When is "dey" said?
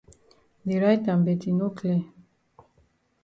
0.67-0.79